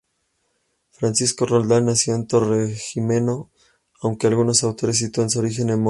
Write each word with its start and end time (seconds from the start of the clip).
Francisco 0.89 1.45
Roldán 1.45 1.85
nació 1.85 2.15
en 2.15 2.25
Torredonjimeno, 2.25 3.51
aunque 4.01 4.25
algunos 4.25 4.63
autores 4.63 4.97
sitúan 4.97 5.29
su 5.29 5.37
origen 5.37 5.69
en 5.69 5.75
Moguer. 5.75 5.79